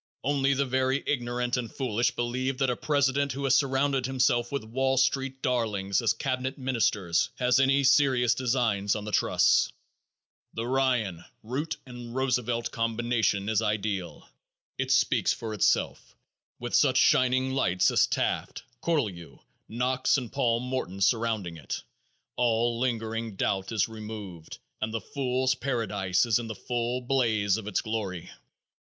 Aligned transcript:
Only 0.23 0.55
the 0.55 0.65
very 0.65 1.03
ignorant 1.05 1.57
and 1.57 1.71
foolish 1.71 2.15
believe 2.15 2.57
that 2.57 2.71
a 2.71 2.75
president 2.75 3.33
who 3.33 3.43
has 3.43 3.55
surrounded 3.55 4.07
himself 4.07 4.51
with 4.51 4.63
Wall 4.63 4.97
Street 4.97 5.43
darlings 5.43 6.01
as 6.01 6.11
cabinet 6.13 6.57
ministers 6.57 7.29
has 7.35 7.59
any 7.59 7.83
serious 7.83 8.33
designs 8.33 8.95
on 8.95 9.05
the 9.05 9.11
trusts. 9.11 9.71
The 10.55 10.65
Ryan, 10.65 11.23
Root 11.43 11.77
and 11.85 12.15
Roosevelt 12.15 12.71
combination 12.71 13.47
is 13.47 13.61
ideal. 13.61 14.27
It 14.79 14.89
speaks 14.89 15.33
for 15.33 15.53
itself, 15.53 16.03
and 16.09 16.17
with 16.61 16.73
such 16.73 16.97
shining 16.97 17.51
lights 17.53 17.91
as 17.91 18.07
Taft, 18.07 18.63
Cortelyou, 18.81 19.37
Knox 19.69 20.17
and 20.17 20.31
Paul 20.33 20.61
Morton 20.61 20.99
surrounding 21.01 21.57
it, 21.57 21.83
all 22.37 22.79
lingering 22.79 23.35
doubt 23.35 23.71
is 23.71 23.87
removed, 23.87 24.57
and 24.81 24.91
the 24.91 24.99
fools' 24.99 25.53
paradise 25.53 26.25
is 26.25 26.39
in 26.39 26.47
the 26.47 26.55
full 26.55 27.01
blaze 27.01 27.57
of 27.57 27.67
its 27.67 27.81
glory. 27.81 28.31